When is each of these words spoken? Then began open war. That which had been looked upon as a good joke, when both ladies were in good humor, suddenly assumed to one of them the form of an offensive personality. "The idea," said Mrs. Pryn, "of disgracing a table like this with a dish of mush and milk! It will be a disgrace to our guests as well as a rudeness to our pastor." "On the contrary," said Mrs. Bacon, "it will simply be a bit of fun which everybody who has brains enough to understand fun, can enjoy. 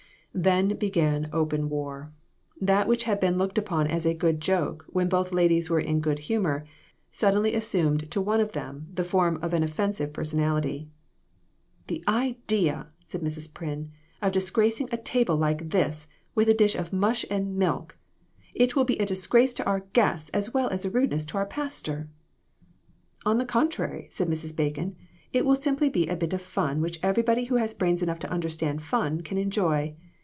Then 0.33 0.77
began 0.77 1.29
open 1.33 1.67
war. 1.67 2.13
That 2.61 2.87
which 2.87 3.03
had 3.03 3.19
been 3.19 3.37
looked 3.37 3.57
upon 3.57 3.87
as 3.87 4.05
a 4.05 4.13
good 4.13 4.39
joke, 4.39 4.85
when 4.87 5.09
both 5.09 5.33
ladies 5.33 5.69
were 5.69 5.81
in 5.81 5.99
good 5.99 6.19
humor, 6.19 6.63
suddenly 7.11 7.53
assumed 7.53 8.09
to 8.11 8.21
one 8.21 8.39
of 8.39 8.53
them 8.53 8.85
the 8.93 9.03
form 9.03 9.39
of 9.41 9.53
an 9.53 9.61
offensive 9.61 10.13
personality. 10.13 10.87
"The 11.87 12.01
idea," 12.07 12.87
said 13.03 13.19
Mrs. 13.19 13.51
Pryn, 13.53 13.89
"of 14.21 14.31
disgracing 14.31 14.87
a 14.89 14.95
table 15.03 15.35
like 15.35 15.71
this 15.71 16.07
with 16.33 16.47
a 16.47 16.53
dish 16.53 16.75
of 16.75 16.93
mush 16.93 17.25
and 17.29 17.57
milk! 17.57 17.97
It 18.55 18.73
will 18.73 18.85
be 18.85 18.99
a 18.99 19.05
disgrace 19.05 19.53
to 19.55 19.65
our 19.65 19.81
guests 19.91 20.29
as 20.29 20.53
well 20.53 20.69
as 20.69 20.85
a 20.85 20.89
rudeness 20.89 21.25
to 21.25 21.37
our 21.39 21.45
pastor." 21.45 22.07
"On 23.25 23.37
the 23.37 23.43
contrary," 23.43 24.07
said 24.09 24.29
Mrs. 24.29 24.55
Bacon, 24.55 24.95
"it 25.33 25.45
will 25.45 25.55
simply 25.57 25.89
be 25.89 26.07
a 26.07 26.15
bit 26.15 26.31
of 26.31 26.41
fun 26.41 26.79
which 26.79 27.01
everybody 27.03 27.43
who 27.45 27.55
has 27.55 27.73
brains 27.73 28.01
enough 28.01 28.19
to 28.19 28.31
understand 28.31 28.81
fun, 28.81 29.19
can 29.23 29.37
enjoy. 29.37 29.93